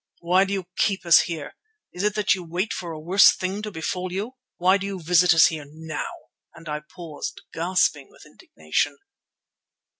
"Why 0.21 0.45
do 0.45 0.53
you 0.53 0.65
keep 0.77 1.05
us 1.05 1.19
here? 1.19 1.53
Is 1.93 2.01
it 2.01 2.15
that 2.15 2.33
you 2.33 2.43
wait 2.43 2.73
for 2.73 2.91
a 2.91 2.99
worse 2.99 3.35
thing 3.35 3.61
to 3.61 3.69
befall 3.69 4.11
you? 4.11 4.31
Why 4.57 4.79
do 4.79 4.87
you 4.87 4.99
visit 4.99 5.31
us 5.31 5.45
here 5.45 5.65
now?" 5.69 6.13
and 6.55 6.67
I 6.67 6.79
paused, 6.79 7.43
gasping 7.53 8.09
with 8.09 8.25
indignation. 8.25 8.97